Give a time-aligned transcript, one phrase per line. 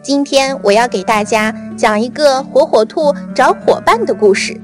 [0.00, 4.58] 今天我要给大家讲一个火火兔找伙伴的故事。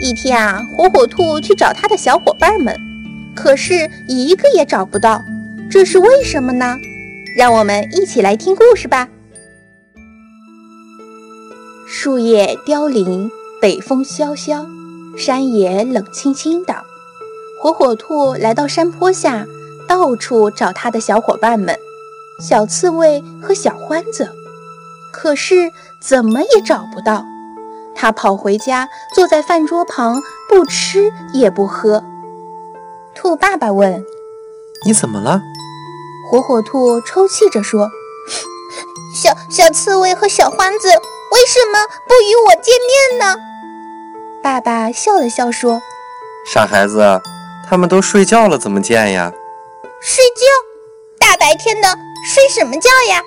[0.00, 2.74] 一天啊，火火兔去找他的小伙伴们，
[3.34, 5.20] 可是一个也找不到，
[5.70, 6.76] 这是为什么呢？
[7.36, 9.08] 让我们一起来听故事吧。
[11.88, 14.66] 树叶凋零，北风萧萧，
[15.18, 16.74] 山野冷清清的。
[17.62, 19.46] 火火兔来到山坡下，
[19.88, 21.76] 到处找他的小伙伴们，
[22.38, 24.28] 小刺猬和小獾子，
[25.12, 27.24] 可是怎么也找不到。
[27.94, 32.04] 他跑回家，坐在饭桌旁，不吃也不喝。
[33.14, 34.04] 兔爸爸问
[34.84, 35.40] ：“你怎么了？”
[36.30, 37.88] 火火兔抽泣着说
[39.16, 43.40] ：“小小刺猬和小獾子为什么不与我见面呢？”
[44.44, 45.80] 爸爸笑了笑说
[46.46, 47.22] ：“傻孩子，
[47.66, 49.32] 他们都睡觉了，怎么见呀
[50.02, 50.44] ？”“睡觉？
[51.18, 51.88] 大白天的
[52.24, 53.22] 睡什么觉呀？”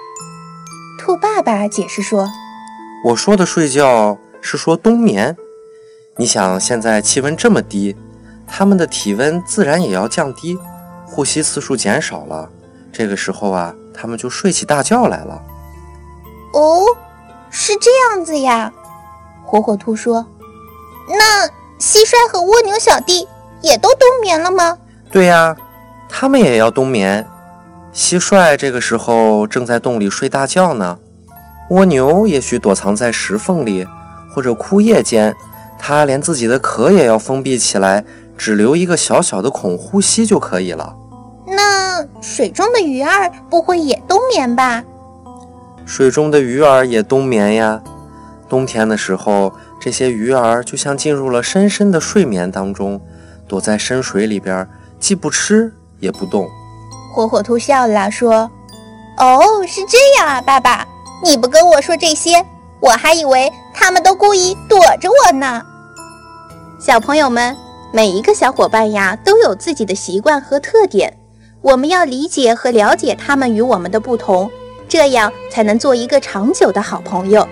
[1.00, 2.30] 兔爸爸解释说
[3.06, 5.36] ：“我说的睡觉。”是说冬眠，
[6.16, 7.94] 你想现在气温这么低，
[8.48, 10.58] 它们的体温自然也要降低，
[11.06, 12.50] 呼吸次数减少了，
[12.90, 15.42] 这个时候啊，它们就睡起大觉来了。
[16.54, 16.86] 哦，
[17.50, 18.72] 是这样子呀。
[19.46, 20.26] 火火兔说
[21.10, 21.46] ：“那
[21.78, 23.28] 蟋蟀和蜗牛小弟
[23.62, 24.78] 也都冬眠了吗？”
[25.12, 25.54] 对呀，
[26.08, 27.28] 它们也要冬眠。
[27.94, 31.00] 蟋蟀这个时候正在洞里睡大觉呢，
[31.70, 33.88] 蜗牛也许躲藏在石缝里。
[34.32, 35.36] 或者枯叶间，
[35.80, 38.06] 它连自己的壳也要封闭起来，
[38.38, 40.96] 只留一个小小的孔呼吸就可以了。
[41.48, 44.84] 那水中的鱼儿不会也冬眠吧？
[45.84, 47.82] 水中的鱼儿也冬眠呀。
[48.48, 49.52] 冬天的时候，
[49.82, 53.02] 这些鱼儿就像进入了深深的睡眠当中，
[53.48, 54.70] 躲在深水里边，
[55.00, 56.48] 既不吃也不动。
[57.20, 58.50] 火火兔笑了，说
[59.20, 60.88] ：“哦，是这样啊，爸爸，
[61.22, 62.46] 你不跟我说这些。”
[62.80, 65.62] 我还以为他们都故意躲着我呢。
[66.80, 67.58] 小朋友们，
[67.92, 71.14] 每一个小伙伴呀都有自己的习惯和特点，
[71.62, 74.50] 我们要理解和了解他们与我们的不同，
[74.88, 77.46] 这样才能做一个长久的好朋友。